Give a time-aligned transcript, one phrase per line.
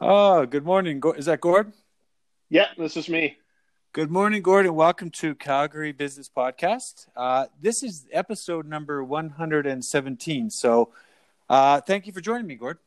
[0.00, 1.02] Oh, good morning.
[1.16, 1.72] Is that Gord?
[2.48, 3.36] Yeah, this is me.
[3.92, 4.76] Good morning, Gordon.
[4.76, 7.08] welcome to Calgary Business Podcast.
[7.16, 10.50] Uh, this is episode number 117.
[10.50, 10.92] So,
[11.48, 12.78] uh, thank you for joining me, Gord.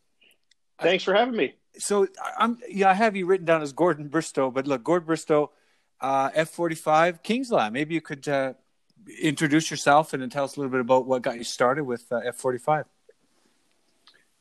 [0.79, 1.55] Thanks for having me.
[1.77, 2.07] So,
[2.39, 5.51] I'm yeah, I have you written down as Gordon Bristow, but look, Gord Bristow,
[5.99, 7.73] uh, F45 Kingsland.
[7.73, 8.53] Maybe you could uh,
[9.21, 12.05] introduce yourself and then tell us a little bit about what got you started with
[12.09, 12.85] uh, F45.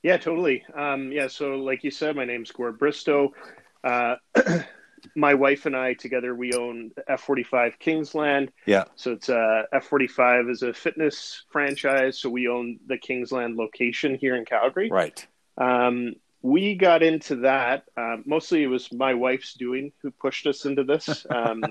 [0.02, 0.64] Yeah, totally.
[0.74, 3.32] Um, yeah, so like you said, my name's Gord Bristow.
[3.84, 4.16] Uh,
[5.16, 8.52] my wife and I together, we own F45 Kingsland.
[8.66, 8.84] Yeah.
[8.96, 12.18] So it's uh, F45 is a fitness franchise.
[12.18, 14.90] So we own the Kingsland location here in Calgary.
[14.90, 15.26] Right.
[15.58, 17.84] Um, we got into that.
[17.96, 21.26] Uh, mostly it was my wife's doing who pushed us into this.
[21.30, 21.62] Um,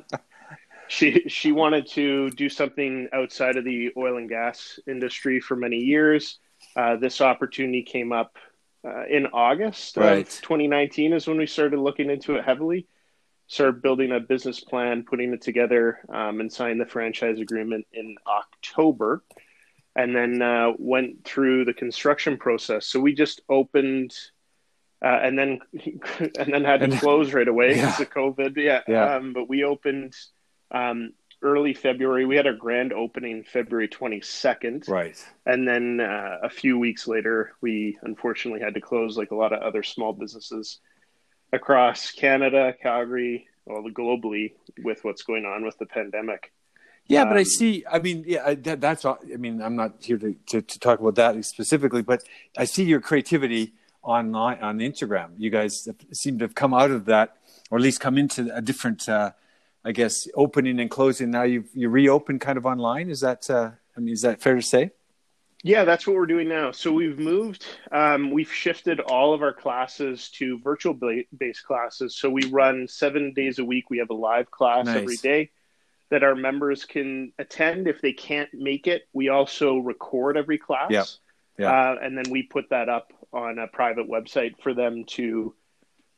[0.88, 5.77] she she wanted to do something outside of the oil and gas industry for many
[5.77, 6.39] years.
[6.75, 8.37] Uh, this opportunity came up
[8.85, 10.27] uh, in August right.
[10.27, 12.87] of 2019 is when we started looking into it heavily.
[13.47, 18.16] Started building a business plan, putting it together, um, and signed the franchise agreement in
[18.27, 19.23] October,
[19.95, 22.85] and then uh, went through the construction process.
[22.85, 24.13] So we just opened,
[25.03, 25.59] uh, and then
[26.39, 27.88] and then had to close right away yeah.
[27.88, 28.55] because of COVID.
[28.55, 29.16] Yeah, yeah.
[29.16, 30.13] Um, but we opened
[30.69, 32.25] um, early February.
[32.25, 34.87] We had our grand opening February 22nd.
[34.87, 35.15] Right.
[35.45, 39.53] And then uh, a few weeks later, we unfortunately had to close, like a lot
[39.53, 40.79] of other small businesses
[41.53, 46.51] across Canada, Calgary, well, globally, with what's going on with the pandemic.
[47.05, 47.83] Yeah, but I see.
[47.91, 49.03] I mean, yeah, that, that's.
[49.03, 52.21] All I mean, I'm not here to, to, to talk about that specifically, but
[52.55, 53.73] I see your creativity
[54.03, 55.31] online on Instagram.
[55.35, 57.37] You guys seem to have come out of that,
[57.71, 59.09] or at least come into a different.
[59.09, 59.31] Uh,
[59.83, 61.31] I guess opening and closing.
[61.31, 63.09] Now you you reopen kind of online.
[63.09, 64.91] Is that uh, I mean is that fair to say?
[65.61, 66.72] Yeah, that's what we're doing now.
[66.72, 67.66] So we've moved.
[67.91, 70.97] Um, we've shifted all of our classes to virtual
[71.38, 72.17] based classes.
[72.17, 73.89] So we run seven days a week.
[73.89, 74.95] We have a live class nice.
[74.95, 75.52] every day
[76.11, 77.90] that our members can attend.
[77.90, 80.91] If they can't make it, we also record every class.
[80.91, 81.03] Yeah.
[81.57, 81.72] Yeah.
[81.72, 85.53] Uh, and then we put that up on a private website for them to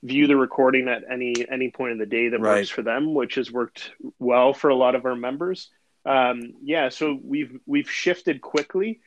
[0.04, 2.58] view the recording at any any point of the day that right.
[2.58, 5.70] works for them, which has worked well for a lot of our members.
[6.06, 9.02] Um, yeah, so we've we've shifted quickly.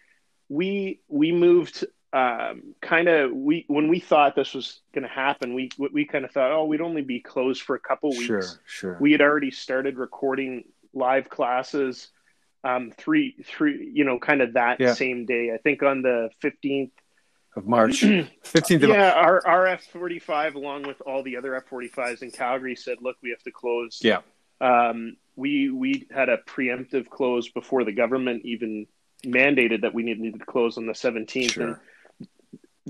[0.48, 5.54] We we moved um, kind of we when we thought this was going to happen,
[5.54, 8.26] we we kind of thought, oh, we'd only be closed for a couple weeks.
[8.26, 8.98] Sure, sure.
[9.00, 12.08] We had already started recording live classes.
[12.62, 14.94] Um, three, three, you know, kind of that yeah.
[14.94, 15.52] same day.
[15.52, 16.92] I think on the fifteenth
[17.56, 18.00] of March,
[18.42, 18.82] fifteenth.
[18.82, 22.22] of yeah, our our F forty five, along with all the other F forty fives
[22.22, 24.20] in Calgary, said, "Look, we have to close." Yeah,
[24.60, 28.86] um, we we had a preemptive close before the government even
[29.24, 31.52] mandated that we needed to close on the seventeenth.
[31.52, 31.80] Sure.
[32.18, 32.28] And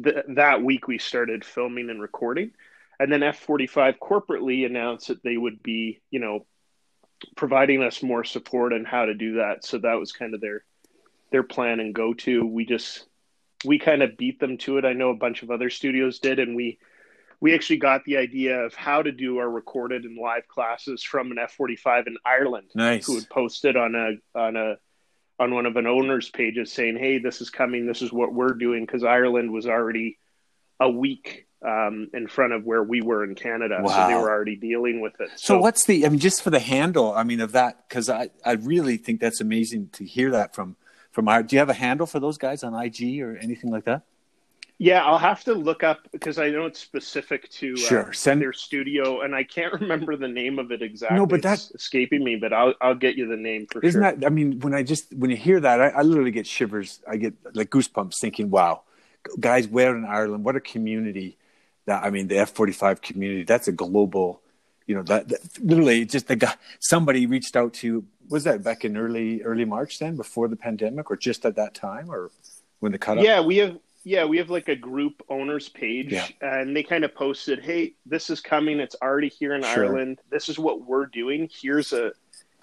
[0.04, 2.52] th- that week, we started filming and recording,
[2.98, 6.46] and then F forty five corporately announced that they would be, you know,
[7.36, 9.64] providing us more support on how to do that.
[9.64, 10.64] So that was kind of their
[11.30, 12.46] their plan and go to.
[12.46, 13.06] We just
[13.64, 14.84] we kind of beat them to it.
[14.84, 16.78] I know a bunch of other studios did, and we
[17.40, 21.30] we actually got the idea of how to do our recorded and live classes from
[21.30, 23.06] an F forty five in Ireland, nice.
[23.06, 24.76] who had posted on a on a
[25.38, 27.86] on one of an owner's pages saying, "Hey, this is coming.
[27.86, 30.18] This is what we're doing," because Ireland was already
[30.80, 33.88] a week um, in front of where we were in Canada, wow.
[33.88, 35.30] so they were already dealing with it.
[35.36, 36.04] So, so what's the?
[36.04, 39.20] I mean, just for the handle, I mean, of that, because I I really think
[39.20, 40.76] that's amazing to hear that from
[41.14, 43.84] from our do you have a handle for those guys on ig or anything like
[43.84, 44.02] that?
[44.78, 48.42] Yeah i'll have to look up because i know it's specific to sure uh, Send...
[48.42, 51.16] their studio and i can't remember the name of it exactly.
[51.16, 54.12] No but that's escaping me but i'll i'll get you the name for isn't sure.
[54.12, 57.00] that i mean when i just when you hear that I, I literally get shivers.
[57.08, 58.82] I get like goosebumps thinking wow
[59.38, 61.38] guys where in ireland what a community
[61.86, 64.42] that i mean the f45 community that's a global
[64.86, 68.84] you know that, that literally just the guy somebody reached out to was that back
[68.84, 72.30] in early early March then before the pandemic or just at that time or
[72.80, 76.26] when the cut yeah we have yeah we have like a group owners page yeah.
[76.40, 78.80] and they kind of posted hey this is coming.
[78.80, 79.86] It's already here in sure.
[79.86, 80.20] Ireland.
[80.30, 81.48] This is what we're doing.
[81.52, 82.12] Here's a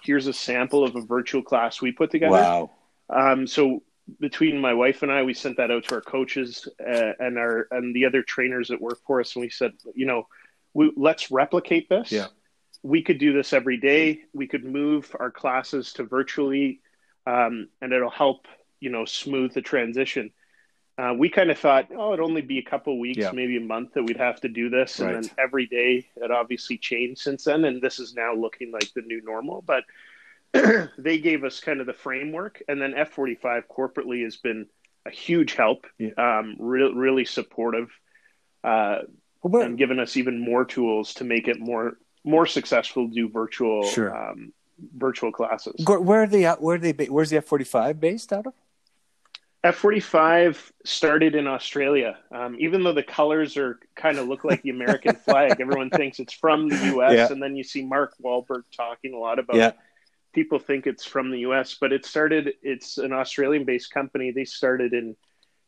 [0.04, 2.34] here's a sample of a virtual class we put together.
[2.34, 2.72] Wow.
[3.10, 3.84] Um so
[4.20, 7.68] between my wife and I we sent that out to our coaches uh, and our
[7.72, 10.28] and the other trainers that work for us and we said you know
[10.74, 12.12] we, let's replicate this.
[12.12, 12.28] Yeah
[12.84, 14.22] we could do this every day.
[14.34, 16.82] We could move our classes to virtually,
[17.26, 18.48] um, and it'll help,
[18.80, 20.32] you know, smooth the transition.
[20.98, 23.32] Uh, we kind of thought, oh, it'd only be a couple weeks, Yeah.
[23.32, 25.16] maybe a month that we'd have to do this, Right.
[25.16, 28.92] and then every day it obviously changed since then, and this is now looking like
[28.94, 29.62] the new normal.
[29.62, 29.84] But
[30.98, 34.68] they gave us kind of the framework, and then F45 corporately has been
[35.06, 36.12] a huge help, Yeah.
[36.18, 37.90] um, re- really supportive.
[38.64, 39.00] Uh,
[39.44, 43.30] Well, and given us even more tools to make it more more successful to do
[43.30, 44.16] virtual Sure.
[44.16, 44.54] um,
[44.96, 45.84] virtual classes.
[45.86, 46.46] Where are they?
[46.46, 46.92] At, where are they?
[46.92, 48.54] ba- Where's the F forty five based out of?
[49.64, 52.18] F forty five started in Australia.
[52.32, 56.20] Um, even though the colors are kind of look like the American flag, everyone thinks
[56.20, 57.14] it's from the U.S.
[57.14, 57.32] Yeah.
[57.32, 59.56] And then you see Mark Wahlberg talking a lot about.
[59.58, 59.72] Yeah.
[60.34, 62.54] People think it's from the U.S., but it started.
[62.64, 64.32] It's an Australian-based company.
[64.32, 65.16] They started in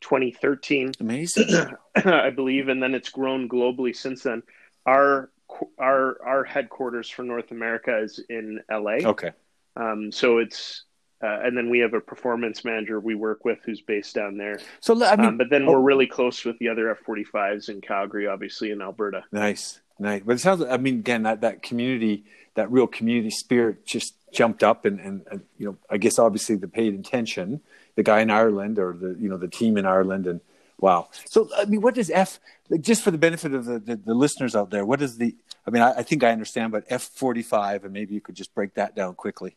[0.02, 0.94] 2013.
[1.02, 1.68] Amazing.
[1.96, 4.42] I believe, and then it's grown globally since then.
[4.86, 5.30] Our
[5.78, 8.98] our our headquarters for North America is in LA.
[9.04, 9.32] okay.
[9.76, 10.84] Um, so it's
[11.24, 14.60] uh, and then we have a performance manager we work with who's based down there.
[14.82, 15.72] So I mean, um, but then oh.
[15.72, 19.24] we're really close with the other F-45s in Calgary, obviously in Alberta.
[19.32, 20.22] Nice, nice.
[20.26, 20.64] But it sounds.
[20.64, 22.26] I mean, again, that that community,
[22.56, 26.56] that real community spirit, just jumped up, and and, and you know, I guess obviously
[26.58, 27.62] the paid attention,
[27.96, 30.42] the guy in Ireland or the you know the team in Ireland, and
[30.84, 31.10] wow.
[31.26, 32.40] So I mean, what does F?
[32.70, 35.36] Like, just for the benefit of the, the, the listeners out there, what is the?
[35.66, 38.36] I mean, I, I think I understand, but F forty five, and maybe you could
[38.36, 39.56] just break that down quickly.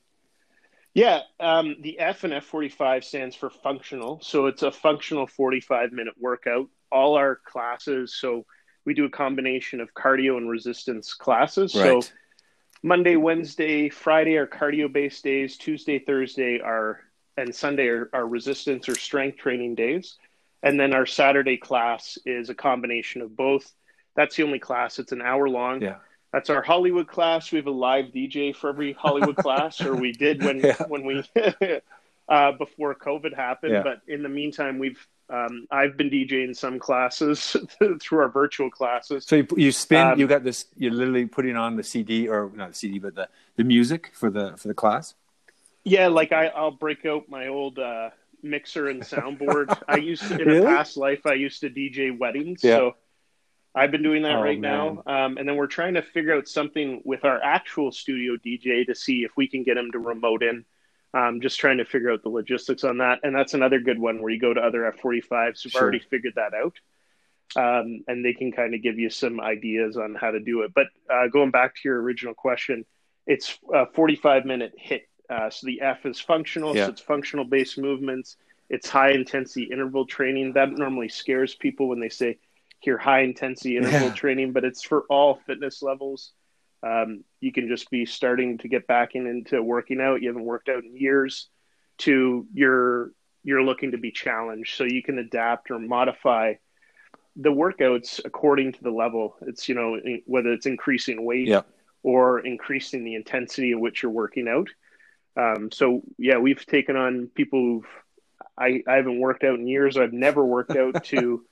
[0.94, 4.18] Yeah, um, the F and F45 stands for functional.
[4.22, 6.70] So it's a functional 45 minute workout.
[6.90, 8.46] All our classes, so
[8.86, 11.72] we do a combination of cardio and resistance classes.
[11.72, 12.00] So
[12.82, 15.58] Monday, Wednesday, Friday are cardio based days.
[15.58, 17.00] Tuesday, Thursday are,
[17.36, 20.16] and Sunday are, are resistance or strength training days.
[20.66, 23.72] And then our Saturday class is a combination of both.
[24.16, 24.98] That's the only class.
[24.98, 25.80] It's an hour long.
[25.80, 25.96] Yeah.
[26.32, 27.52] That's our Hollywood class.
[27.52, 30.82] We have a live DJ for every Hollywood class, or we did when Yeah.
[30.88, 31.22] when we
[32.28, 33.74] uh, before COVID happened.
[33.74, 33.82] Yeah.
[33.84, 37.56] But in the meantime, we've um, I've been DJing some classes
[38.00, 39.24] through our virtual classes.
[39.24, 40.04] So you you spin.
[40.04, 40.66] Um, you got this.
[40.76, 44.30] You're literally putting on the CD or not the CD, but the the music for
[44.30, 45.14] the for the class.
[45.84, 48.10] Yeah, like I, I'll break out my old uh,
[48.50, 49.76] mixer and soundboard.
[49.88, 50.60] I used to, in Really?
[50.60, 52.76] a past life I used to DJ weddings, Yeah.
[52.76, 52.96] so
[53.74, 55.02] I've been doing that Oh, right man.
[55.06, 55.24] now.
[55.26, 58.94] Um, and then we're trying to figure out something with our actual studio DJ to
[58.94, 60.64] see if we can get him to remote in.
[61.14, 64.20] Um, just trying to figure out the logistics on that, and that's another good one
[64.20, 65.82] where you go to other F45s who've Sure.
[65.82, 66.74] already figured that out,
[67.56, 70.72] um, and they can kind of give you some ideas on how to do it.
[70.74, 72.84] But uh, going back to your original question,
[73.26, 75.02] it's a 45 minute HIIT.
[75.28, 76.86] Uh, so the F is functional, Yeah.
[76.86, 78.36] so it's functional based movements.
[78.68, 80.52] It's high intensity interval training.
[80.54, 82.38] That normally scares people when they say
[82.80, 84.14] hear high intensity interval Yeah.
[84.14, 86.32] training, but it's for all fitness levels.
[86.82, 90.22] Um, you can just be starting to get back in, into working out.
[90.22, 91.48] You haven't worked out in years.
[92.00, 93.12] To you're
[93.42, 96.54] you're looking to be challenged, so you can adapt or modify
[97.36, 99.36] the workouts according to the level.
[99.42, 101.62] It's you know whether it's increasing weight Yeah.
[102.02, 104.68] or increasing the intensity at which you're working out.
[105.36, 107.86] Um, so yeah, we've taken on people who've
[108.58, 109.96] I, I haven't worked out in years.
[109.98, 111.44] I've never worked out to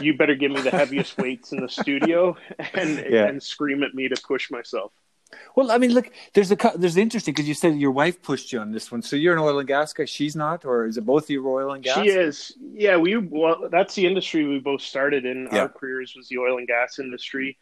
[0.00, 2.36] you better give me the heaviest weights in the studio
[2.74, 3.26] and Yeah.
[3.26, 4.92] and scream at me to push myself.
[5.56, 8.60] Well, I mean, look, there's a there's interesting because you said your wife pushed you
[8.60, 9.02] on this one.
[9.02, 10.04] So you're an oil and gas guy.
[10.04, 11.96] She's not, or is it both of you oil and gas?
[11.98, 12.52] She is.
[12.72, 15.48] Yeah, we well that's the industry we both started in.
[15.50, 15.62] Yeah.
[15.62, 17.58] Our careers was the oil and gas industry.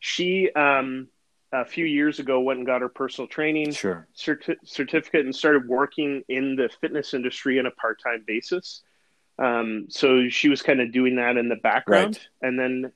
[0.00, 1.08] She um
[1.54, 4.06] a few years ago went and got her personal training Sure.
[4.16, 8.82] certi- certificate and started working in the fitness industry on a part-time basis.
[9.38, 12.92] Um, so she was kind of doing that in the background, and then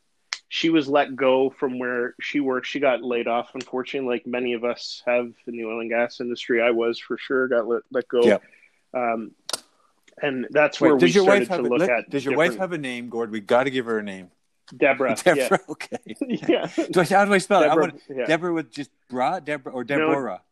[0.49, 2.67] she was let go from where she worked.
[2.67, 6.21] She got laid off, unfortunately, like many of us have in the oil and gas
[6.21, 6.63] industry.
[6.63, 8.23] I was for sure got let, let go.
[8.23, 8.39] Yeah.
[8.95, 9.33] Um,
[10.21, 12.11] and that's where Wait, we does your wife started have to a, look let- at.
[12.11, 13.31] Does your wife have a name, Gord?
[13.31, 14.31] We got to give her a name.
[14.77, 15.17] Deborah?
[15.25, 15.61] Deborah.
[15.69, 15.97] Okay.
[16.21, 16.87] Yeah, yeah.
[16.91, 17.69] Do I, how do I spell it?
[17.69, 18.27] I want, yeah.
[18.27, 20.43] Deborah with just bra, Deborah or Deborah.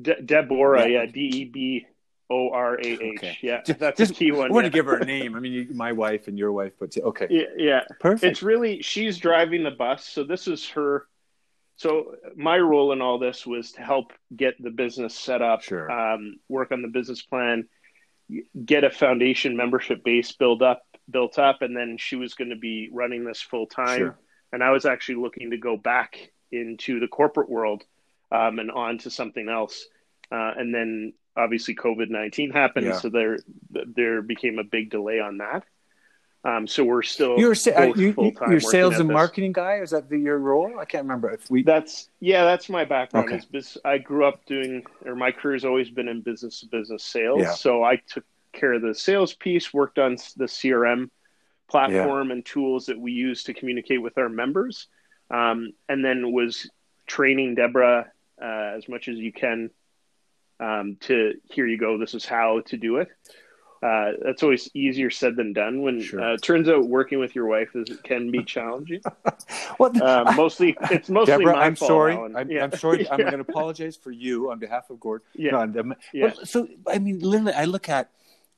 [0.00, 1.02] De- Deborah, Yeah.
[1.02, 1.86] yeah, D E B
[2.30, 3.38] O R A H.
[3.42, 4.50] Yeah, that's just- a key one.
[4.50, 4.70] I want yeah.
[4.70, 5.34] to give her a name.
[5.36, 7.80] I mean, you, my wife and your wife, but okay, Yeah, yeah.
[8.00, 8.24] perfect.
[8.30, 11.06] It's really she's driving the bus, so this is her.
[11.76, 15.90] So my role in all this was to help get the business set up, Sure.
[15.90, 17.66] um, work on the business plan,
[18.64, 22.56] get a foundation membership base build up, built up, and then she was going to
[22.56, 23.98] be running this full time.
[23.98, 24.18] Sure.
[24.52, 27.84] And I was actually looking to go back into the corporate world
[28.30, 29.86] um, and on to something else.
[30.30, 32.98] Uh, and then obviously COVID nineteen happened, Yeah.
[32.98, 33.38] so there
[33.70, 35.64] there became a big delay on that.
[36.44, 39.76] Um, so we're still You're uh, you, you, full-time you're working sales and marketing guy.
[39.76, 40.76] Is that the, your role?
[40.78, 41.30] I can't remember.
[41.30, 43.32] If we That's yeah, that's my background.
[43.32, 43.62] Okay.
[43.84, 47.42] I grew up doing, or my career's always been in business to business sales.
[47.42, 47.52] Yeah.
[47.52, 48.24] So I took
[48.62, 51.10] care of the sales piece, worked on the CRM
[51.68, 54.86] platform and tools that we use to communicate with our members,
[55.30, 56.70] um, and then was
[57.06, 58.06] training Deborah
[58.40, 59.70] uh, as much as you can
[60.60, 61.98] um, to here you go.
[61.98, 63.08] This is how to do it.
[63.82, 65.82] uh, that's always easier said than done.
[65.82, 66.20] When Sure.
[66.22, 69.00] uh, it turns out working with your wife is can be challenging.
[69.80, 72.14] well, Uh, mostly, it's mostly Deborah, my I'm fault, sorry.
[72.14, 72.36] Alan.
[72.36, 72.62] I'm, Yeah.
[72.62, 73.00] I'm sorry.
[73.10, 73.30] I'm Yeah.
[73.32, 75.22] going to apologize for you on behalf of Gord.
[75.34, 75.66] Yeah.
[75.66, 76.30] No, Yeah.
[76.44, 78.06] so, I mean, literally, I look at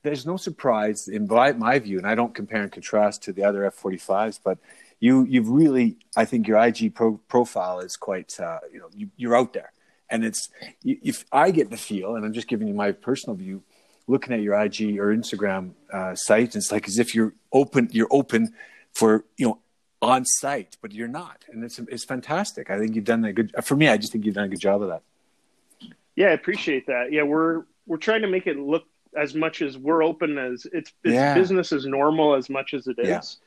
[0.05, 3.63] there's no surprise in my, view, and I don't compare and contrast to the other
[3.63, 4.59] F45s, but
[5.01, 9.09] you, you've really, I think your IG pro, profile is quite, uh, you know, you,
[9.17, 9.73] you're out there.
[10.11, 10.51] And it's,
[10.85, 13.63] if I get the feel, and I'm just giving you my personal view,
[14.07, 18.09] looking at your IG or Instagram uh, site, it's like as if you're open, you're
[18.11, 18.53] open
[18.93, 19.59] for, you know,
[20.03, 21.47] on site, but you're not.
[21.49, 22.69] And it's, it's fantastic.
[22.69, 24.61] I think you've done a good, for me, I just think you've done a good
[24.61, 25.03] job of that.
[26.15, 27.11] Yeah, I appreciate that.
[27.11, 28.85] Yeah, we're we're trying to make it look
[29.16, 31.35] as much as we're open as it's, it's Yeah.
[31.35, 33.38] business as normal as much as it is.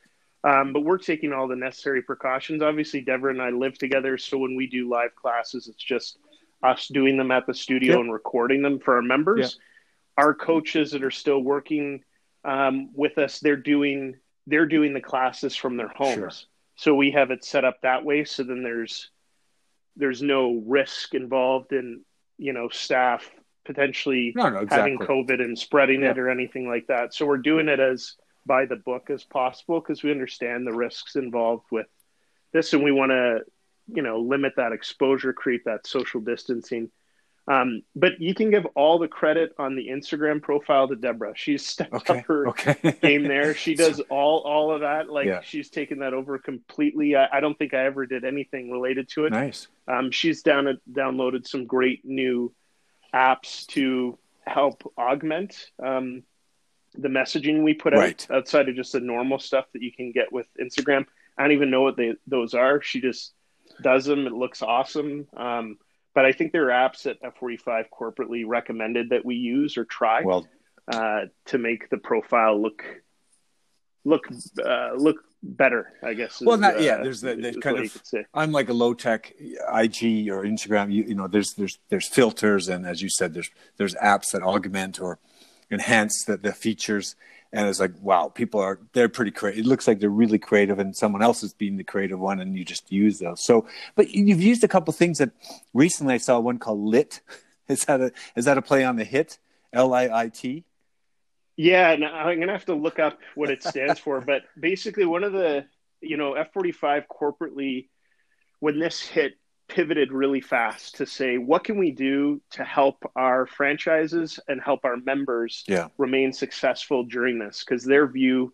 [0.43, 0.62] Yeah.
[0.62, 2.62] Um, but we're taking all the necessary precautions.
[2.62, 6.19] Obviously, Deborah and I live together, so when we do live classes, it's just
[6.63, 8.00] us doing them at the studio Yep.
[8.01, 9.59] and recording them for our members.
[10.17, 12.03] Our coaches that are still working
[12.43, 14.15] um, with us, they're doing
[14.50, 16.13] they're doing the classes from their homes.
[16.15, 16.31] Sure.
[16.75, 18.24] So we have it set up that way.
[18.24, 19.12] So then there's
[19.97, 22.03] there's no risk involved in
[22.38, 23.29] you know staff
[23.67, 24.91] potentially No, no, exactly.
[24.93, 27.13] having COVID and spreading it or anything like that.
[27.13, 28.13] So we're doing it as
[28.47, 31.86] by the book as possible because we understand the risks involved with
[32.53, 33.41] this, and we want to
[33.93, 36.89] you know limit that exposure creep, that social distancing.
[37.50, 41.31] Um, but you can give all the credit on the Instagram profile to Deborah.
[41.33, 42.19] She's stepped Okay.
[42.19, 42.75] up her Okay.
[43.01, 43.53] game there.
[43.53, 45.09] She does all all of that.
[45.09, 45.39] Like Yeah.
[45.41, 47.15] she's taken that over completely.
[47.15, 49.29] I, I don't think I ever did anything related to it.
[49.31, 49.67] nice.
[49.88, 52.53] Um, she's down downloaded some great new
[53.14, 56.24] apps to help augment um,
[56.94, 58.26] the messaging we put Right.
[58.30, 61.06] out outside of just the normal stuff that you can get with Instagram.
[61.38, 62.82] I don't even know what they those are.
[62.82, 63.34] She just
[63.82, 64.26] does them.
[64.26, 65.28] It looks awesome.
[65.36, 65.78] Um,
[66.16, 70.24] but I think there are apps that F45 corporately recommended that we use or try
[70.24, 70.48] Well,
[70.92, 72.84] uh, to make the profile look
[74.04, 74.28] look
[74.66, 75.94] uh, look better.
[76.03, 76.41] I guess.
[76.41, 78.25] Well, is, not- yeah, uh, there's the- the kind of- you could say.
[78.34, 80.91] I'm like a low tech IG or Instagram.
[80.91, 84.41] You, you know, there's there's there's filters, and as you said, there's there's apps that
[84.41, 85.20] augment or
[85.72, 87.15] enhance the, the features.
[87.53, 89.65] And it's like, wow, people are they're pretty creative.
[89.65, 92.58] It looks like they're really creative, and someone else is being the creative one, and
[92.58, 93.41] you just use those.
[93.46, 93.65] So,
[93.96, 95.32] but you've used a couple things that
[95.74, 97.22] recently I saw one called Lit.
[97.70, 99.39] Is that a is that a play on the hit?
[99.74, 100.63] L I I T.
[101.58, 105.24] Yeah, and I'm gonna have to look up what it stands for, but basically, one
[105.24, 105.66] of the
[106.02, 107.88] you know F45 corporately,
[108.60, 109.34] when this hit,
[109.68, 114.86] pivoted really fast to say what can we do to help our franchises and help
[114.86, 115.88] our members Yeah.
[115.98, 118.54] remain successful during this because their view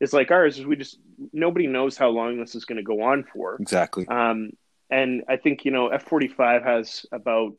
[0.00, 0.98] is like ours is we just
[1.34, 4.06] nobody knows how long this is going to go on for Exactly.
[4.08, 4.52] um,
[4.90, 7.52] and I think you know F45 has about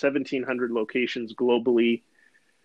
[0.00, 2.02] 1,700 locations globally.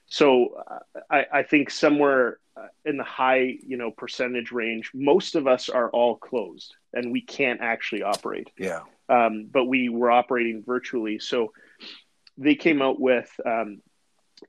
[0.08, 5.36] So uh, I, I think somewhere uh, in the high you know percentage range, most
[5.36, 8.50] of us are all closed and we can't actually operate.
[8.58, 8.82] Yeah.
[9.10, 11.52] Um, but we were operating virtually, so
[12.38, 13.82] they came out with um,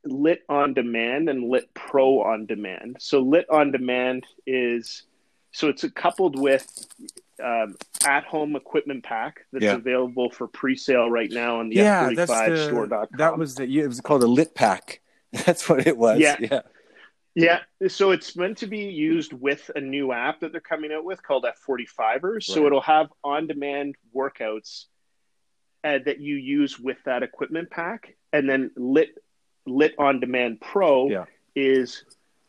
[0.05, 2.97] Lit on Demand and Lit Pro on Demand.
[3.01, 5.05] So Lit on Demand is
[5.53, 6.67] so it's coupled with
[7.43, 9.75] um, at-home equipment pack that's Yeah.
[9.75, 13.09] available for pre-sale right now on the yeah, that's the, F45store.com.
[13.19, 15.01] that was the it was called a lit pack.
[15.47, 16.21] That's what it was.
[16.21, 16.37] Yeah.
[16.41, 16.61] yeah.
[17.37, 21.05] Yeah, so it's meant to be used with a new app that they're coming out
[21.05, 22.45] with called F45ers.
[22.45, 24.85] So it'll have on-demand workouts
[25.83, 29.19] uh, that you use with that equipment pack, and then Lit
[29.67, 31.25] Lit On Demand Pro Yeah.
[31.57, 32.05] is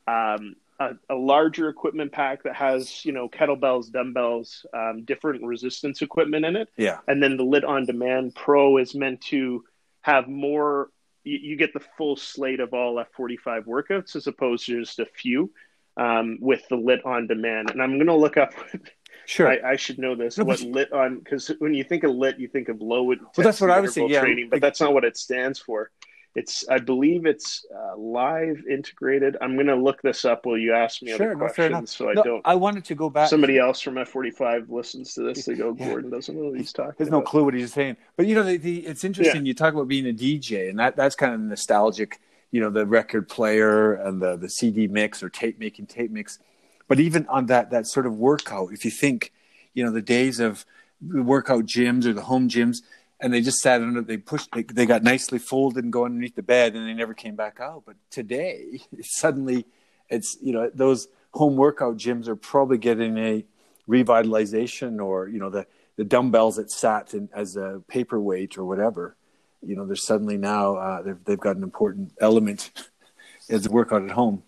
[0.08, 6.04] um, a, a larger equipment pack that has you know kettlebells, dumbbells, um, different resistance
[6.04, 6.70] equipment in it.
[6.78, 7.00] Yeah.
[7.08, 9.64] and then the lit on demand pro is meant to
[10.02, 10.90] have more
[11.26, 15.06] you, you get the full slate of all f45 workouts as opposed to just a
[15.06, 15.52] few
[15.98, 18.54] um, with the lit on demand and i'm going to look up
[19.28, 19.48] Sure.
[19.48, 22.38] I, I should know this No, what lit on because when you think of lit
[22.38, 24.20] you think of low intensity that's what I was saying, yeah.
[24.20, 25.90] training but that's not what it stands for
[26.36, 30.74] it's i believe it's uh, live integrated i'm going to look this up while you
[30.74, 33.30] ask me Sure, other no, questions so i No, don't I wanted to go back.
[33.30, 35.88] somebody else from F45 listens to this, they go, Yeah.
[35.88, 37.96] Gordon doesn't know what he's talking There's no clue what he's saying.
[38.18, 39.46] But you know, the, the, it's interesting.
[39.46, 42.20] You talk about being a DJ, and that that's kind of nostalgic.
[42.52, 46.40] You know, the record player and the the CD mix or tape making tape mix.
[46.88, 49.32] But even on that that sort of workout, if you think,
[49.74, 50.66] you know, the days of
[51.02, 52.82] the workout gyms or the home gyms,
[53.20, 56.36] and they just sat under, they pushed, they, they got nicely folded and go underneath
[56.36, 57.84] the bed, and they never came back out.
[57.86, 59.66] But today, suddenly,
[60.10, 63.46] it's you know those home workout gyms are probably getting a
[63.88, 69.16] revitalization or you know the the dumbbells that sat in, as a paperweight or whatever
[69.62, 72.72] you know they're suddenly now uh, they've, they've got an important element
[73.50, 74.44] as a workout at home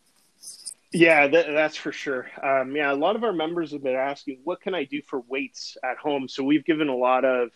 [0.94, 2.28] Yeah, that, that's for sure.
[2.42, 5.22] Um, yeah, a lot of our members have been asking, what can I do for
[5.28, 6.30] weights at home?
[6.30, 7.50] So we've given a lot of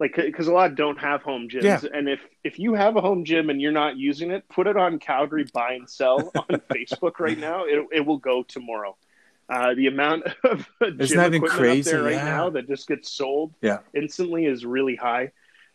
[0.00, 1.88] like because a lot don't have home gyms Yeah.
[1.96, 4.76] and if if you have a home gym and you're not using it put it
[4.76, 8.96] on calgary buy and sell on facebook right now it, it will go tomorrow
[9.48, 11.80] uh, the amount of gym Isn't that equipment crazy?
[11.80, 12.24] up there right Yeah.
[12.24, 13.78] now that just gets sold Yeah.
[13.94, 15.32] instantly is really high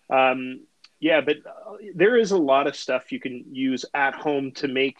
[0.09, 0.61] um,
[0.99, 4.67] yeah but uh, there is a lot of stuff you can use at home to
[4.67, 4.97] make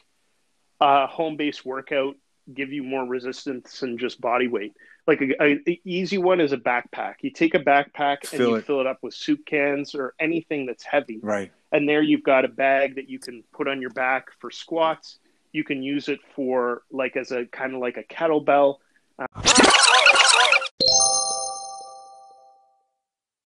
[0.79, 2.15] a home-based workout
[2.53, 4.73] give you more resistance and just body weight
[5.07, 7.15] like a, a, a easy one is a backpack.
[7.21, 8.65] You take a backpack and you it.
[8.65, 11.19] fill it up with soup cans or anything that's heavy.
[11.21, 11.51] Right.
[11.71, 15.19] and there you've got a bag that you can put on your back for squats.
[15.51, 18.77] You can use it for like as a kind of like a kettlebell.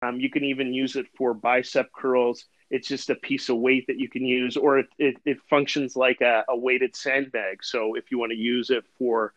[0.01, 2.45] Um, you can even use it for bicep curls.
[2.69, 5.95] It's just a piece of weight that you can use or it, it, it functions
[5.95, 7.63] like a, a weighted sandbag.
[7.63, 9.33] So if you want to use it for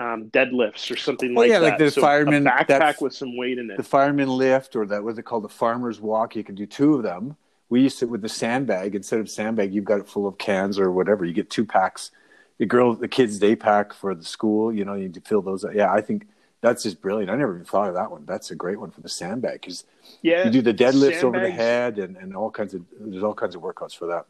[0.00, 3.14] um, deadlifts or something Well, like yeah, that Yeah, like the so fireman- backpack with
[3.14, 5.44] some weight in it The fireman lift or that what's it called?
[5.44, 6.34] The farmer's walk.
[6.34, 7.36] You can do two of them.
[7.68, 8.94] We used to with the sandbag.
[8.94, 11.24] Instead of sandbag, you've got it full of cans or whatever.
[11.24, 12.10] You get two packs.
[12.58, 14.72] The girl, the kids' day pack for the school.
[14.72, 15.64] You know, you need to fill those.
[15.72, 16.26] Yeah, I think
[16.62, 17.30] that's just brilliant.
[17.30, 18.24] I never even thought of that one.
[18.26, 19.84] That's a great one for the sandbag because
[20.22, 23.34] yeah you do the deadlifts over the head and, and all kinds of there's all
[23.34, 24.26] kinds of workouts for that.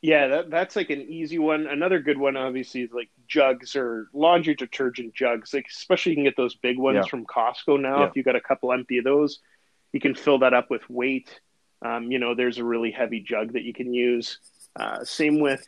[0.00, 1.66] Yeah, that, that's like an easy one.
[1.66, 5.52] Another good one, obviously, is like jugs or laundry detergent jugs.
[5.52, 7.10] Like, especially you can get those big ones Yeah.
[7.10, 8.00] from Costco now.
[8.00, 8.06] Yeah.
[8.08, 9.40] If you got a couple empty of those,
[9.92, 11.40] you can fill that up with weight.
[11.82, 14.38] Um, you know, there's a really heavy jug that you can use.
[14.78, 15.66] Uh, same with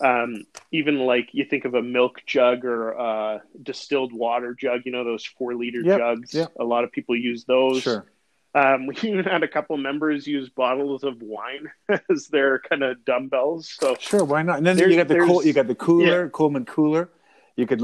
[0.00, 4.82] um, even like you think of a milk jug or uh, distilled water jug.
[4.86, 6.34] You know, those four liter Yep, jugs.
[6.34, 6.52] yep.
[6.58, 7.82] A lot of people use those.
[7.82, 8.06] Sure.
[8.54, 11.70] Um, we even had a couple members use bottles of wine
[12.10, 13.68] as their kind of dumbbells.
[13.68, 14.58] So Sure, why not?
[14.58, 17.10] And then you got the cool, you got the cooler, Coleman cooler.
[17.56, 17.82] You could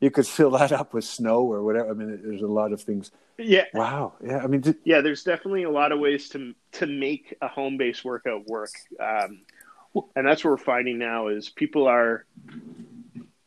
[0.00, 1.90] you could fill that up with snow or whatever.
[1.90, 3.12] I mean, there's a lot of things.
[3.38, 4.38] yeah, Wow, yeah.
[4.38, 5.00] I mean, yeah.
[5.00, 9.42] There's definitely a lot of ways to to make a home based workout work, um,
[10.16, 12.26] and that's what we're finding now is people are,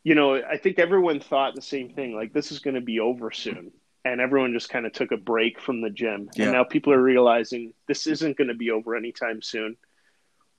[0.04, 2.16] you know, I think everyone thought the same thing.
[2.16, 3.72] Like this is going to be over soon,
[4.06, 6.46] and everyone just kind of took a break from the gym, Yeah.
[6.46, 9.76] and now people are realizing this isn't going to be over anytime soon.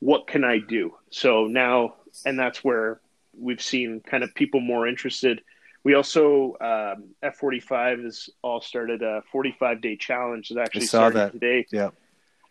[0.01, 0.95] What can I do?
[1.11, 1.95] So now,
[2.27, 3.01] and that's where
[3.39, 5.43] we've seen kind of people more interested.
[5.85, 11.17] We also um, F45 has all started a 45 day challenge that actually saw started
[11.19, 11.33] that.
[11.33, 11.67] today.
[11.71, 11.91] yeah.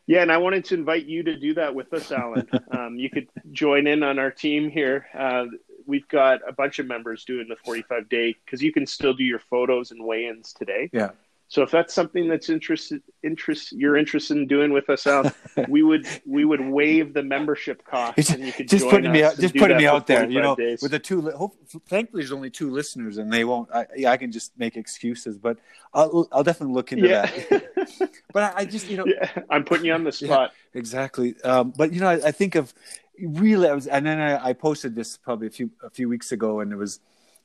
[0.08, 2.48] Yeah, and I wanted to invite you to do that with us, Alan.
[2.72, 5.08] um, you could join in on our team here.
[5.18, 5.46] Uh,
[5.86, 9.24] we've got a bunch of members doing the 45 day because you can still do
[9.24, 10.90] your photos and weigh-ins today.
[10.92, 11.12] Yeah.
[11.48, 15.32] So if that's something that's interested, interest you're interested in doing with us, Alan,
[15.70, 19.22] we would we would waive the membership cost, It's and you could just putting me
[19.24, 20.28] out, just putting me out there.
[20.28, 20.82] You know, days.
[20.82, 21.30] with the two.
[21.32, 21.56] Hope,
[21.88, 23.70] thankfully, there's only two listeners, and they won't.
[23.72, 25.60] I, yeah, I can just make excuses, but
[25.94, 28.12] I'll I'll definitely look into yeah, that.
[28.34, 30.52] But I, I just you know yeah, I'm putting you on the spot.
[30.74, 31.40] exactly.
[31.44, 32.74] Um, but you know, I, I think of
[33.20, 36.32] really, I was, and then I, I posted this probably a few a few weeks
[36.32, 37.00] ago, and it was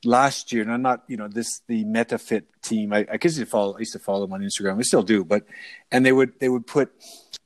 [0.04, 0.62] last year.
[0.62, 2.92] And I'm not, you know, this the MetaFit team.
[2.92, 3.76] I, I used to follow.
[3.76, 4.78] I used to follow them on Instagram.
[4.78, 5.44] I still do, but
[5.90, 6.92] and they would they would put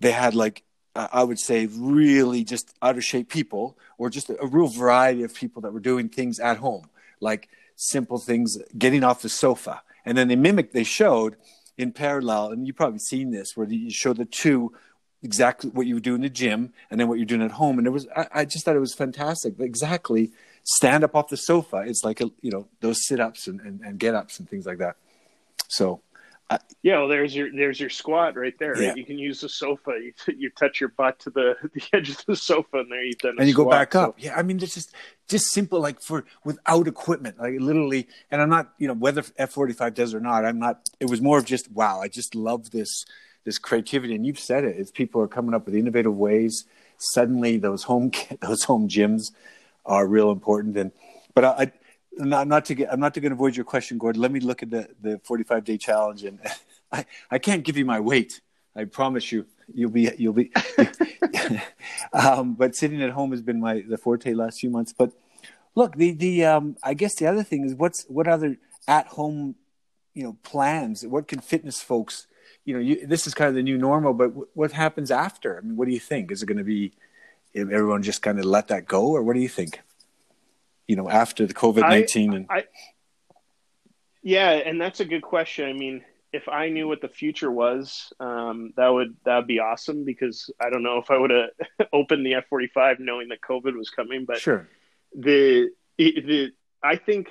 [0.00, 0.62] they had like
[0.94, 5.34] I would say really just out of shape people, or just a real variety of
[5.34, 6.88] people that were doing things at home,
[7.20, 10.72] like simple things, getting off the sofa, and then they mimicked.
[10.72, 11.36] They showed
[11.76, 14.72] in parallel, and you've probably seen this, where you show the two
[15.24, 17.78] exactly what you would do in the gym and then what you're doing at home.
[17.78, 19.58] And it was, I, I just thought it was fantastic.
[19.58, 20.30] Exactly.
[20.62, 21.78] Stand up off the sofa.
[21.86, 24.66] It's like, a, you know, those sit ups and, and, and get ups and things
[24.66, 24.96] like that.
[25.68, 26.00] So,
[26.82, 28.80] Yeah, well, there's your there's your squat right there.
[28.80, 28.94] Yeah.
[28.94, 29.92] You can use the sofa.
[30.00, 33.18] You, you touch your butt to the, the edge of the sofa, and there you've
[33.18, 33.36] done.
[33.38, 33.72] And you go squat.
[33.72, 34.14] back So- up.
[34.18, 34.36] Yeah.
[34.36, 34.92] I mean, it's just,
[35.26, 39.94] just simple, like for, without equipment, like literally, and I'm not, you know, whether F45
[39.94, 43.06] does or not, I'm not, it was more of just, wow, I just love this,
[43.44, 44.14] this creativity.
[44.14, 46.64] And you've said it, it's people are coming up with innovative ways.
[46.98, 49.32] Suddenly those home, those home gyms
[49.84, 50.76] are real important.
[50.76, 50.92] And,
[51.34, 51.72] but I, I
[52.16, 54.22] not, not to get, I'm not going to avoid your question, Gordon.
[54.22, 56.38] Let me look at the, the 45 day challenge and
[56.92, 58.40] I, I can't give you my weight.
[58.76, 60.52] I promise you, you'll be, you'll be,
[62.12, 64.92] um, but sitting at home has been my, the forte last few months.
[64.92, 65.12] But
[65.74, 68.56] look, the, the, um, I guess the other thing is what's, what other
[68.88, 69.56] at home,
[70.12, 72.26] you know, plans, what can fitness folks,
[72.64, 75.58] you know, you, this is kind of the new normal, but w- what happens after?
[75.58, 76.30] I mean, what do you think?
[76.30, 76.92] Is it going to be,
[77.54, 79.80] everyone just kind of let that go or what do you think?
[80.88, 82.64] You know, after the COVID 19 and I,
[84.22, 85.68] yeah, and that's a good question.
[85.68, 89.60] I mean, if I knew what the future was, um, that would that would be
[89.60, 91.50] awesome because I don't know if I would have
[91.92, 94.68] opened the F forty five knowing that COVID was coming, but sure.
[95.14, 97.28] the it, I think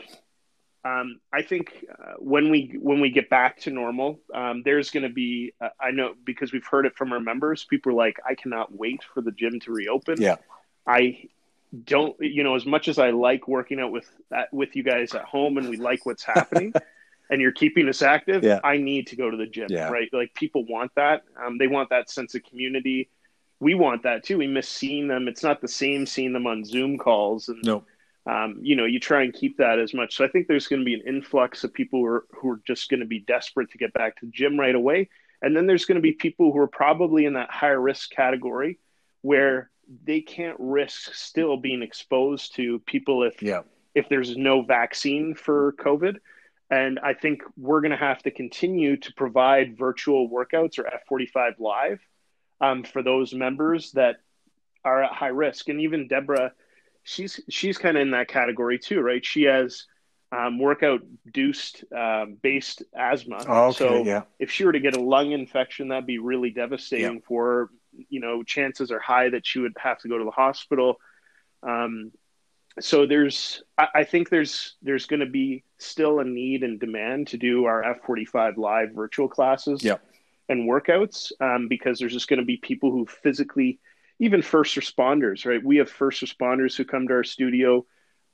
[0.86, 5.04] um, I think uh, when we when we get back to normal, um, there's going
[5.04, 7.64] to be uh, I know because we've heard it from our members.
[7.64, 10.22] People are like, I cannot wait for the gym to reopen.
[10.22, 10.36] Yeah,
[10.86, 11.30] I
[11.86, 12.16] don't.
[12.20, 15.24] You know, as much as I like working out with uh, with you guys at
[15.24, 16.74] home, and we like what's happening.
[17.30, 18.60] and you're keeping us active, yeah.
[18.66, 19.88] I need to go to the gym, yeah.
[19.88, 20.10] right?
[20.12, 21.24] Like people want that.
[21.42, 23.10] Um, they want that sense of community.
[23.62, 24.38] We want that too.
[24.38, 25.30] We miss seeing them.
[25.30, 27.86] It's not the same seeing them on Zoom calls and no
[28.26, 30.16] um, you know, you try and keep that as much.
[30.16, 32.62] So I think there's going to be an influx of people who are, who are
[32.66, 35.10] just going to be desperate to get back to the gym right away.
[35.42, 38.80] And then there's going to be people who are probably in that higher risk category
[39.22, 39.70] where
[40.06, 43.62] they can't risk still being exposed to people if yeah.
[43.94, 46.18] if there's no vaccine for COVID.
[46.70, 51.60] And I think we're going to have to continue to provide virtual workouts or F45
[51.60, 52.00] live
[52.62, 54.16] um, for those members that
[54.86, 55.68] are at high risk.
[55.68, 56.54] And even Deborah
[57.04, 59.24] she's she's kind of in that category too, right?
[59.26, 59.86] She has
[60.32, 63.44] um, workout induced um, based asthma.
[63.48, 64.24] Oh, okay, so yeah.
[64.40, 67.28] if she were to get a lung infection, that'd be really devastating yeah.
[67.28, 67.70] for her.
[68.10, 70.96] You know, chances are high that she would have to go to the hospital.
[71.62, 72.12] Um,
[72.80, 77.28] so there's, I, I think there's there's going to be still a need and demand
[77.28, 79.98] to do our F45 live virtual classes yeah.
[80.50, 83.80] and workouts um, because there's just going to be people who physically
[84.20, 85.64] even first responders, right?
[85.64, 87.86] We have first responders who come to our studio.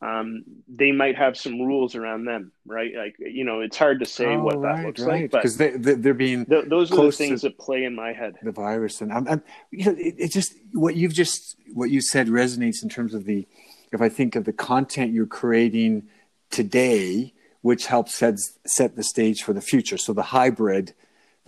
[0.01, 2.91] Um, they might have some rules around them, right?
[2.95, 5.21] Like, you know, it's hard to say oh, what right, that looks right.
[5.23, 7.95] like, but because they, they, are being th- those are the things that play in
[7.95, 8.37] my head.
[8.41, 12.01] The virus, and I'm, I'm you know, it, it, just what you've just what you
[12.01, 13.45] said resonates in terms of the.
[13.91, 16.03] If I think of the content you're creating
[16.49, 20.93] today, which helps set set the stage for the future, so the hybrid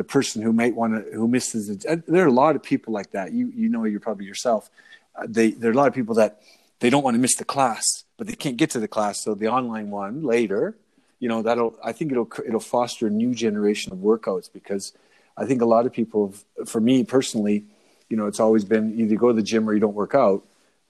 [0.01, 1.85] the person who might want to who misses it.
[2.07, 3.33] There are a lot of people like that.
[3.33, 4.71] You you know you're probably yourself.
[5.15, 6.41] Uh, they there are a lot of people that
[6.79, 7.85] they don't want to miss the class,
[8.17, 9.23] but they can't get to the class.
[9.23, 10.75] So the online one later,
[11.19, 14.93] you know that'll I think it'll it'll foster a new generation of workouts because
[15.37, 16.33] I think a lot of people,
[16.65, 17.65] for me personally,
[18.09, 20.43] you know, it's always been either go to the gym or you don't work out.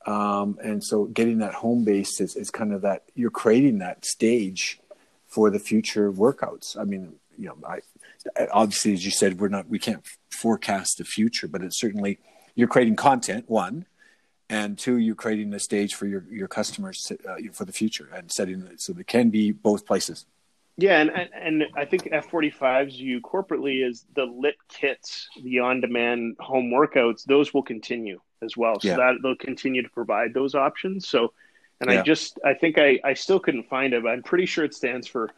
[0.05, 4.03] Um, and so getting that home base is, is kind of that you're creating that
[4.03, 4.79] stage
[5.27, 6.77] for the future workouts.
[6.77, 7.81] I mean, you know, I,
[8.51, 12.19] obviously, as you said, we're not we can't forecast the future, but it's certainly
[12.55, 13.85] you're creating content one,
[14.49, 18.31] and two, you're creating a stage for your your customers uh, for the future and
[18.31, 20.25] setting it so it can be both places.
[20.77, 26.71] Yeah, and and I think F45s you corporately is the lit kits, the on-demand home
[26.71, 27.23] workouts.
[27.25, 28.95] Those will continue as well, so yeah.
[28.97, 31.07] that they'll continue to provide those options.
[31.07, 31.33] So,
[31.79, 31.99] and yeah.
[31.99, 34.73] I just I think I I still couldn't find it, but I'm pretty sure it
[34.73, 35.29] stands for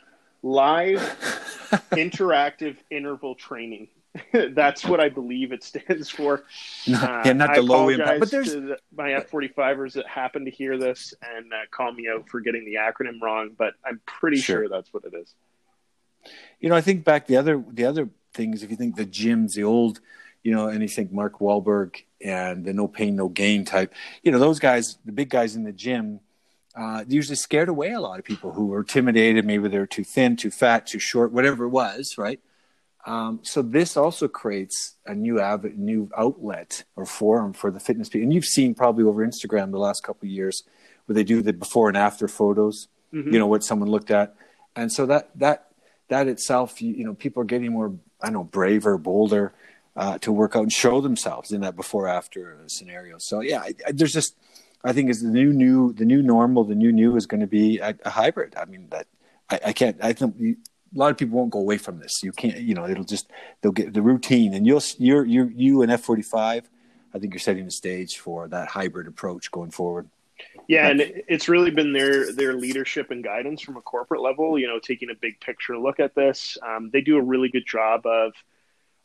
[0.44, 1.00] live
[1.92, 3.88] interactive interval training.
[4.32, 6.44] That's what I believe it stands for.
[6.88, 8.20] Not, yeah, not the low impact.
[8.20, 12.30] But there's the, my F45ers that happen to hear this and uh, call me out
[12.30, 14.58] for getting the acronym wrong, but I'm pretty sure.
[14.58, 15.34] sure that's what it is.
[16.60, 18.64] You know, I think back the other the other things.
[18.64, 20.00] If you think the gyms, the old,
[20.44, 23.94] you know, and you think Mark Wahlberg and the no pain no gain type.
[24.22, 26.20] You know, those guys, the big guys in the gym
[26.76, 29.46] uh, usually scared away a lot of people who were intimidated.
[29.46, 32.40] Maybe they were too thin, too fat, too short, whatever it was, right?
[33.06, 38.10] Um, so this also creates a new av- new outlet or forum for the fitness
[38.10, 38.24] people.
[38.24, 40.64] And you've seen probably over Instagram the last couple of years
[41.06, 42.88] where they do the before and after photos.
[43.14, 43.34] Mm-hmm.
[43.34, 44.36] You know what someone looked at,
[44.76, 45.68] and so that that
[46.08, 49.54] that itself, you, you know, people are getting more, I don't know, braver, bolder
[49.96, 53.18] uh, to work out and show themselves in that before after scenario.
[53.20, 54.36] So yeah, I, I, there's just
[54.84, 56.64] I think is the new new the new normal.
[56.64, 58.56] The new new is going to be a, a hybrid.
[58.58, 59.08] I mean that
[59.50, 59.98] I, I can't.
[60.02, 60.56] I think a
[60.94, 62.22] lot of people won't go away from this.
[62.24, 62.60] You can't.
[62.60, 63.30] You know, it'll just
[63.62, 66.70] they'll get the routine, and you'll you're you you and F forty five.
[67.14, 70.10] I think you're setting the stage for that hybrid approach going forward.
[70.68, 74.58] Yeah, and it's really been their their leadership and guidance from a corporate level.
[74.58, 76.58] You know, taking a big picture look at this.
[76.62, 78.34] Um, they do a really good job of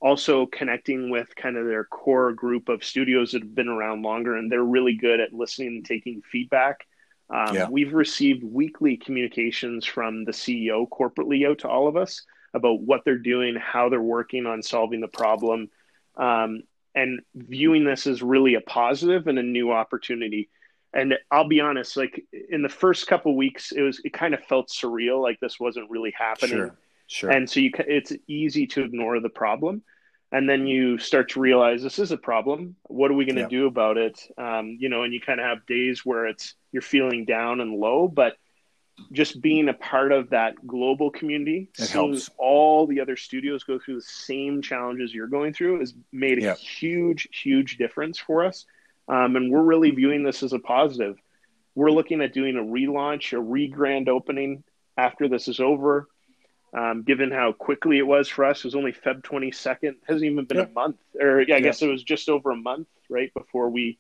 [0.01, 4.37] also connecting with kind of their core group of studios that have been around longer
[4.37, 6.87] and they're really good at listening and taking feedback.
[7.31, 7.67] Um, Yeah.
[7.67, 12.23] we've received weekly communications from the ceo corporately out to all of us
[12.55, 15.69] about what they're doing how they're working on solving the problem.
[16.17, 16.63] Um,
[16.95, 20.49] and viewing this as really a positive and a new opportunity.
[20.95, 24.43] And i'll be honest like in the first couple weeks it was it kind of
[24.45, 26.57] felt surreal like this wasn't really happening.
[26.57, 26.79] Sure,
[27.09, 27.31] sure.
[27.31, 29.83] and so you ca- it's easy to ignore the problem
[30.31, 33.43] and then you start to realize this is a problem what are we going to
[33.43, 33.49] Yeah.
[33.49, 36.83] do about it um, you know and you kind of have days where it's you're
[36.83, 38.37] feeling down and low but
[39.13, 42.31] just being a part of that global community It seeing helps.
[42.37, 46.43] all the other studios go through the same challenges you're going through has made a
[46.43, 46.55] Yeah.
[46.57, 48.67] huge huge difference for us
[49.09, 51.17] um, and we're really viewing this as a positive
[51.75, 54.65] we're looking at doing a relaunch, a re grand opening
[54.97, 56.09] after this is over.
[56.73, 59.79] Um, given how quickly it was for us, it was only Feb 22nd.
[59.83, 60.65] It hasn't even been yeah.
[60.65, 61.65] a month, or yeah, I yeah.
[61.65, 63.99] guess it was just over a month, right before we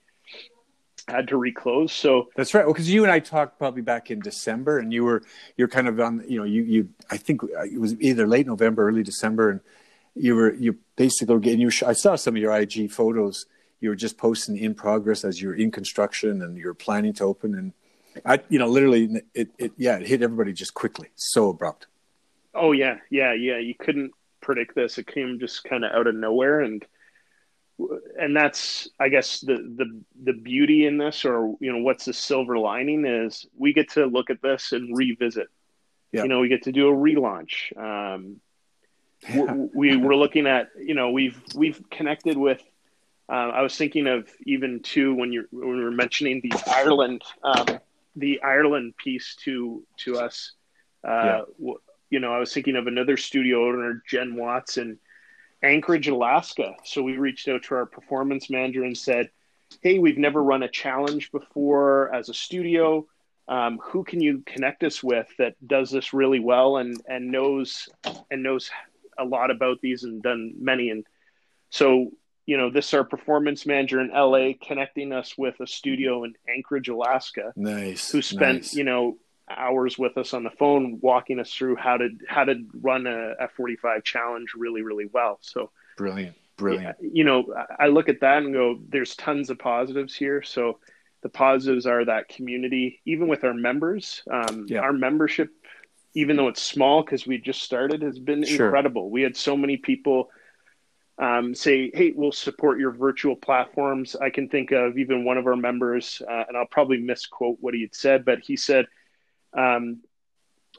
[1.08, 1.92] had to reclose.
[1.92, 2.64] So that's right.
[2.64, 5.22] Well, because you and I talked probably back in December, and you were
[5.56, 6.24] you're kind of on.
[6.28, 9.60] You know, you you I think it was either late November, early December, and
[10.14, 11.70] you were you basically were getting you.
[11.86, 13.46] I saw some of your IG photos.
[13.80, 17.54] You were just posting in progress as you're in construction and you're planning to open,
[17.54, 17.72] and
[18.24, 21.86] I, you know, literally, it, it yeah, it hit everybody just quickly, so abrupt.
[22.58, 23.58] Oh yeah, yeah, yeah.
[23.58, 24.98] You couldn't predict this.
[24.98, 26.84] It came just kind of out of nowhere, and
[28.18, 32.12] and that's I guess the the the beauty in this, or you know, what's the
[32.12, 35.48] silver lining is we get to look at this and revisit.
[36.12, 36.22] Yeah.
[36.22, 37.76] You know, we get to do a relaunch.
[37.76, 38.40] Um,
[39.28, 39.52] yeah.
[39.52, 42.62] we, we were looking at you know we've we've connected with.
[43.30, 47.22] Uh, I was thinking of even too when you when we were mentioning the Ireland
[47.42, 47.78] um,
[48.16, 50.52] the Ireland piece to to us.
[51.06, 51.74] Uh, yeah.
[52.10, 54.98] You know, I was thinking of another studio owner, Jen Watson
[55.62, 56.74] Anchorage, Alaska.
[56.84, 59.30] So we reached out to our performance manager and said,
[59.82, 63.06] "Hey, we've never run a challenge before as a studio.
[63.48, 67.88] Um, who can you connect us with that does this really well and and knows
[68.30, 68.70] and knows
[69.18, 71.04] a lot about these and done many?" And
[71.70, 72.12] so
[72.46, 76.34] you know, this is our performance manager in LA connecting us with a studio in
[76.48, 77.52] Anchorage, Alaska.
[77.56, 78.10] Nice.
[78.10, 78.74] Who spent nice.
[78.74, 79.18] you know
[79.50, 83.34] hours with us on the phone, walking us through how to how to run a
[83.40, 85.38] F forty five challenge really really well.
[85.40, 86.96] So brilliant, brilliant.
[87.00, 90.42] You know, I look at that and go, there's tons of positives here.
[90.42, 90.78] So
[91.22, 94.80] the positives are that community, even with our members, um, yeah.
[94.80, 95.50] our membership,
[96.14, 98.66] even though it's small because we just started, has been sure.
[98.66, 99.10] incredible.
[99.10, 100.30] We had so many people.
[101.20, 104.14] Um, say, hey, we'll support your virtual platforms.
[104.14, 107.74] I can think of even one of our members, uh, and I'll probably misquote what
[107.74, 108.86] he had said, but he said,
[109.56, 110.02] um,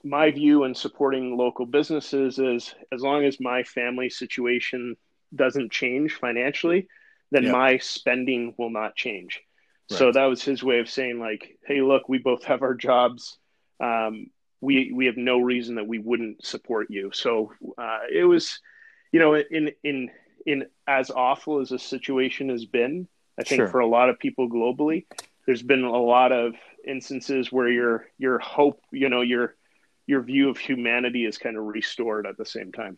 [0.04, 4.96] my view in supporting local businesses is as long as my family situation
[5.36, 6.88] doesn't change financially,
[7.32, 7.52] then yeah.
[7.52, 9.42] my spending will not change.
[9.92, 9.98] Right.
[9.98, 13.38] So that was his way of saying, like, hey, look, we both have our jobs.
[13.80, 14.28] Um,
[14.62, 17.12] we we have no reason that we wouldn't support you.
[17.14, 18.60] So uh, it was,
[19.12, 20.12] you know, in in
[20.46, 23.08] in as awful as the situation has been,
[23.40, 23.68] I think sure.
[23.70, 25.06] for a lot of people globally,
[25.46, 26.56] there's been a lot of
[26.90, 29.56] instances where your your hope, you know, your
[30.08, 32.98] your view of humanity is kind of restored at the same time.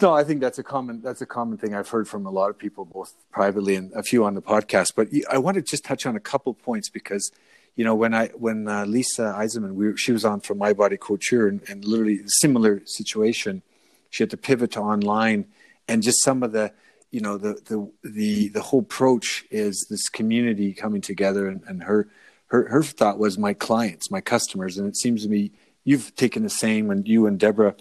[0.00, 2.48] No, I think that's a common that's a common thing I've heard from a lot
[2.48, 4.92] of people, both privately and a few on the podcast.
[4.96, 7.30] But I want to just touch on a couple points because,
[7.76, 10.96] you know, when I when uh, Lisa Eisenman, we she was on from My Body
[10.96, 13.62] Couture, and, and literally similar situation,
[14.08, 15.46] she had to pivot to online,
[15.86, 16.72] and just some of the
[17.10, 21.82] you know the the the the whole approach is this community coming together and, and
[21.82, 22.08] her
[22.50, 24.78] her her thought was my clients my customers.
[24.78, 25.52] And it seems to me
[25.84, 27.74] you've taken the same and you and deborah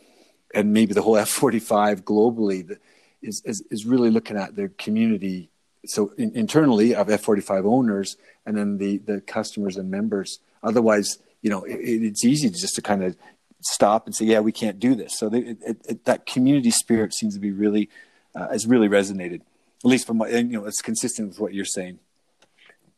[0.53, 2.79] and maybe the whole f45 globally that
[3.21, 5.49] is, is, is really looking at their community.
[5.85, 10.39] So in, internally of f45 owners and then the the customers and members.
[10.63, 13.15] Otherwise you know it, it's easy to just to kind of
[13.61, 15.17] stop and say yeah we can't do this.
[15.17, 17.89] So they, it, it, that community spirit seems to be really
[18.35, 21.53] uh, has really resonated, at least from what, and, you know, it's consistent with what
[21.53, 21.99] you're saying.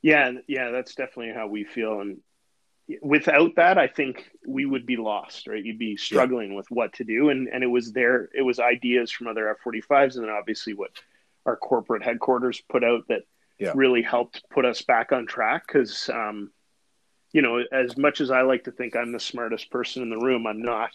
[0.01, 2.01] Yeah, yeah, that's definitely how we feel.
[2.01, 2.21] And
[3.01, 5.63] without that, I think we would be lost, right?
[5.63, 6.57] You'd be struggling yeah.
[6.57, 7.29] with what to do.
[7.29, 10.73] And, and it was there, it was ideas from other F 45s, and then obviously
[10.73, 10.91] what
[11.45, 13.21] our corporate headquarters put out that
[13.59, 13.73] yeah.
[13.75, 15.67] really helped put us back on track.
[15.67, 16.51] Cause, um,
[17.31, 20.17] you know, as much as I like to think I'm the smartest person in the
[20.17, 20.91] room, I'm not.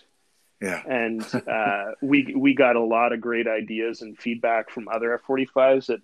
[0.60, 0.82] Yeah.
[0.86, 5.86] And uh, we we got a lot of great ideas and feedback from other F45s
[5.86, 6.00] that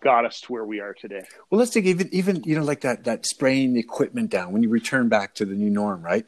[0.00, 1.22] got us to where we are today.
[1.50, 4.62] Well, let's take even even you know like that that spraying the equipment down when
[4.62, 6.26] you return back to the new norm, right?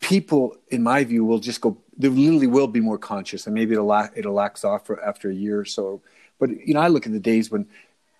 [0.00, 1.78] People, in my view, will just go.
[1.96, 5.30] They literally will be more conscious, and maybe it'll la- it'll lax off for, after
[5.30, 6.02] a year or so.
[6.38, 7.66] But you know, I look at the days when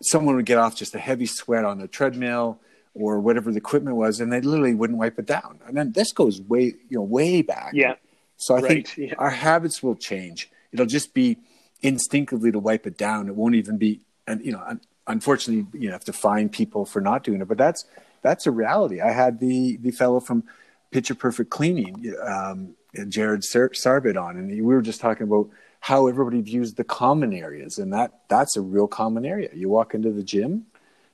[0.03, 2.59] someone would get off just a heavy sweat on a treadmill
[2.95, 5.61] or whatever the equipment was, and they literally wouldn't wipe it down.
[5.67, 7.73] And then this goes way you know way back.
[7.75, 7.97] Yeah.
[8.39, 9.15] So I right, think yeah.
[9.19, 10.51] our habits will change.
[10.73, 11.39] It'll just be
[11.83, 13.29] instinctively to wipe it down.
[13.29, 17.25] It won't even be, and you know, unfortunately, you have to find people for not
[17.25, 17.49] doing it.
[17.49, 17.85] But that's
[18.23, 19.01] that's a reality.
[19.01, 20.45] I had the the fellow from
[20.91, 22.75] Picture Perfect Cleaning, um,
[23.09, 25.49] Jared Sar- Sarbit on, and we were just talking about
[25.81, 29.51] how everybody views the common areas, and that that's a real common area.
[29.53, 30.67] You walk into the gym,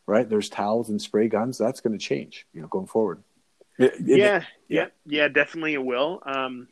[0.06, 0.28] right?
[0.28, 1.58] There's towels and spray guns.
[1.58, 3.22] That's going to change, you know, going forward.
[3.78, 6.22] It, it, yeah, yeah, yeah, definitely it will.
[6.24, 6.68] Um,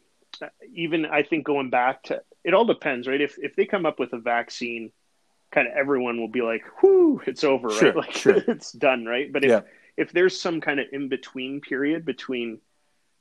[0.72, 3.20] even I think going back to it all depends, right?
[3.20, 4.92] If if they come up with a vaccine,
[5.50, 7.96] kind of everyone will be like, "Whoo, it's over, sure, right?
[7.96, 8.36] Like sure.
[8.48, 9.60] it's done, right?" But if yeah.
[9.96, 12.58] if there's some kind of in between period between,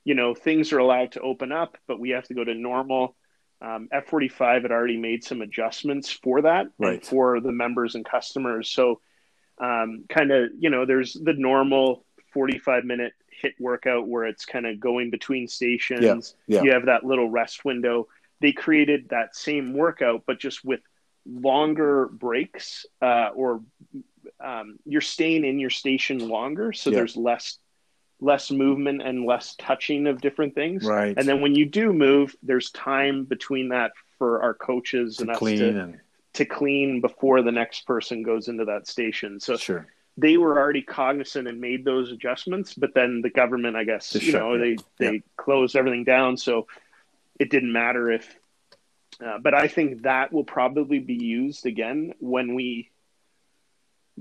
[0.04, 3.16] you know, things are allowed to open up, but we have to go to normal.
[3.62, 7.04] Um, F45 had already made some adjustments for that right.
[7.04, 8.70] for the members and customers.
[8.70, 9.02] So,
[9.58, 13.12] um, kind of, you know, there's the normal 45 minute
[13.42, 16.34] HIIT workout where it's kind of going between stations.
[16.46, 16.56] Yeah.
[16.56, 16.62] Yeah.
[16.62, 18.08] You have that little rest window.
[18.40, 20.80] They created that same workout, but just with
[21.26, 23.62] longer breaks uh, or
[24.40, 26.96] um, you're staying in your station longer, so Yeah.
[26.96, 27.58] there's less
[28.22, 30.84] less movement and less touching of different things.
[30.84, 31.16] Right.
[31.16, 35.30] And then when you do move, there's time between that for our coaches to and
[35.30, 36.00] us to, and
[36.34, 39.40] to clean before the next person goes into that station.
[39.40, 39.86] So sure.
[40.18, 44.26] they were already cognizant and made those adjustments, but then the government, I guess, Just
[44.26, 44.58] you know, it.
[44.98, 45.20] they they Yeah.
[45.38, 46.66] closed everything down, so
[47.38, 48.36] it didn't matter if.
[49.24, 52.90] Uh, but I think that will probably be used again when we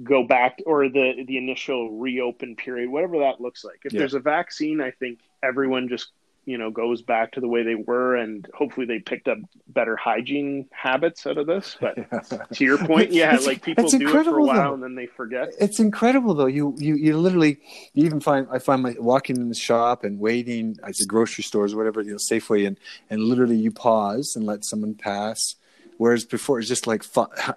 [0.04, 3.82] go back or the the initial reopen period, whatever that looks like.
[3.86, 4.00] If Yeah.
[4.00, 6.12] there's a vaccine, I think everyone just
[6.50, 9.96] you know goes back to the way they were, and hopefully they picked up better
[9.96, 11.78] hygiene habits out of this.
[11.80, 11.96] But
[12.54, 14.74] to your point, yeah, It's- like people do it for a while though.
[14.76, 15.50] and then they forget.
[15.60, 16.48] it's incredible though.
[16.48, 17.60] You you you literally
[17.94, 21.44] you even find I find my walking in the shop and waiting at the grocery
[21.44, 22.78] stores, whatever you know, Safeway, and
[23.10, 25.56] and literally you pause and let someone pass.
[25.98, 27.04] Whereas before it's just like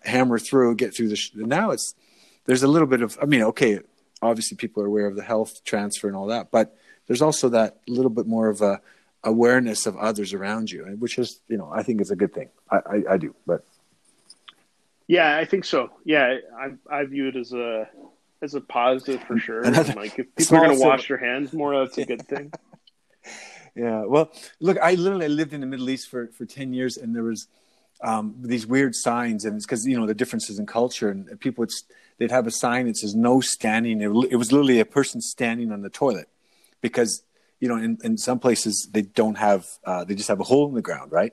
[0.04, 1.16] hammer through, get through the.
[1.16, 1.94] Sh- now it's
[2.46, 3.16] there's a little bit of.
[3.22, 3.78] I mean, okay,
[4.20, 6.76] obviously people are aware of the health transfer and all that, but
[7.12, 8.80] there's also that little bit more of a
[9.22, 12.48] awareness of others around you, which is you know I think is a good thing.
[12.70, 13.66] I I, I do, but
[15.08, 15.90] Yeah, I think so.
[16.06, 17.86] Yeah, I I view it as a
[18.40, 19.60] as a positive for sure.
[19.64, 22.50] Another like if people are going to wash their hands more, that's a good thing.
[23.74, 24.04] Yeah.
[24.04, 27.22] Well, look, I literally lived in the Middle East for, for 10 years and there
[27.22, 27.48] was
[28.02, 31.62] um, these weird signs and it's because, you know, the differences in culture and people
[31.62, 31.70] would,
[32.18, 34.02] they'd have a sign that says no standing.
[34.02, 36.28] It, it was literally a person standing on the toilet
[36.82, 37.22] because,
[37.60, 40.68] you know, in, in some places they don't have, uh, they just have a hole
[40.68, 41.10] in the ground.
[41.10, 41.32] Right.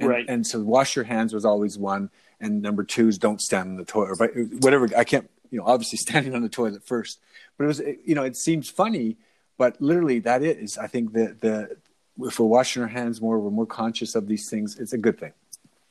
[0.00, 0.24] And, Right.
[0.28, 2.08] And so wash your hands was always one.
[2.40, 4.30] And number two is don't stand on the toilet, but
[4.62, 4.88] whatever.
[4.96, 7.18] I can't, you know, obviously standing on the toilet first,
[7.56, 9.16] but it was, you know, it seems funny,
[9.58, 11.76] but literally that is, I think the, the,
[12.26, 14.78] if we're washing our hands more, we're more conscious of these things.
[14.78, 15.32] It's a good thing.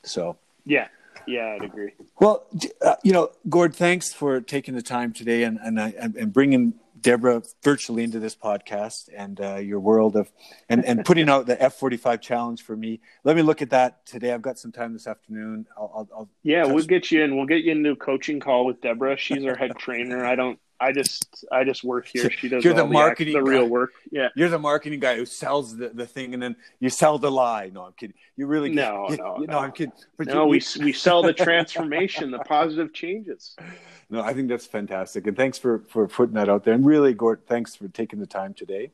[0.03, 0.87] So, Yeah,
[1.25, 1.91] yeah, I'd agree.
[2.19, 2.45] well,
[2.81, 6.31] uh, you know, Gord, thanks for taking the time today and and, I, and and
[6.31, 10.31] bringing Deborah virtually into this podcast and uh, your world of
[10.69, 12.99] and and putting out the F forty five challenge for me.
[13.23, 14.33] Let me look at that today.
[14.33, 15.65] I've got some time this afternoon.
[15.77, 17.35] I'll, I'll, I'll Yeah, touch- we'll get you in.
[17.35, 19.17] We'll get you into a coaching call with Deborah.
[19.17, 20.25] She's our head trainer.
[20.25, 20.59] I don't.
[20.79, 21.45] I just.
[21.51, 22.29] I just work here.
[22.29, 23.67] She does You're all the the, marketing act- the real guy.
[23.69, 23.91] work.
[24.11, 24.29] Yeah.
[24.35, 27.71] You're the marketing guy who sells the, the thing, and then you sell the lie.
[27.73, 28.15] No, I'm kidding.
[28.35, 29.57] You really No, you- no, you- no.
[29.59, 29.93] I'm kidding.
[30.17, 33.55] But No, you, we we sell the transformation, the positive changes.
[34.09, 36.73] No, I think that's fantastic, and thanks for for putting that out there.
[36.73, 38.91] And really, Gord, thanks for taking the time today.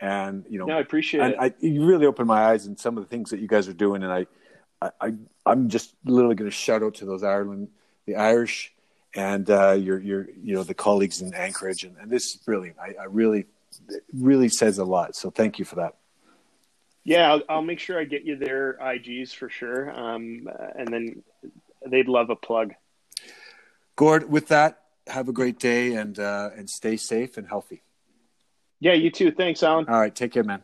[0.00, 1.38] And you know, No, I appreciate and it.
[1.40, 3.72] I, you really opened my eyes in some of the things that you guys are
[3.72, 4.26] doing, and I,
[4.82, 5.12] I, I
[5.46, 7.68] I'm just literally going to shout out to those Ireland,
[8.06, 8.72] the Irish,
[9.14, 12.76] and uh, your your you know the colleagues in Anchorage, and, and this is brilliant.
[12.78, 13.46] I, I really,
[14.12, 15.16] really says a lot.
[15.16, 15.96] So thank you for that.
[17.04, 19.90] Yeah, I'll, I'll make sure I get you their IGs for sure.
[19.90, 21.22] Um, uh, and then
[21.86, 22.74] they'd love a plug.
[23.96, 27.82] Gord, with that, have a great day and uh, and stay safe and healthy.
[28.80, 29.32] Yeah, you too.
[29.32, 29.86] Thanks, Alan.
[29.88, 30.62] All right, take care, man.